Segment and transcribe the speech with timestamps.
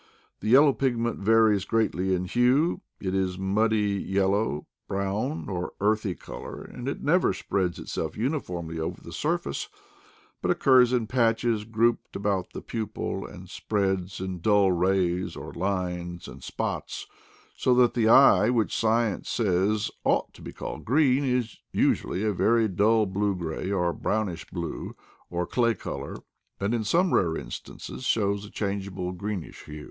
[0.39, 6.63] The yellow pigment varies greatly in hue; it is muddy yellow, brown, or earthy color,
[6.63, 9.69] and it never spreads itself uniformly over the surface,
[10.41, 16.27] but occurs in patches grouped about the pupil and spreads in dull rays or lines
[16.27, 17.05] and spots,
[17.55, 22.33] so that the eye which science says "ought to be called green'' is usually a
[22.33, 24.95] very dull blue gray, or brownish blue,
[25.29, 26.15] or clay color,
[26.59, 29.79] and in some rare instances shows a changeable greenish hue.